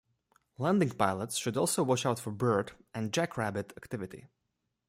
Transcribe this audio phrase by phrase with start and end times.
[0.57, 4.29] Landing pilots should also watch out for bird and jackrabbit activity.